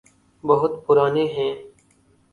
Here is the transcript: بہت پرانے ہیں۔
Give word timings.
بہت 0.43 0.73
پرانے 0.85 1.25
ہیں۔ 1.35 1.53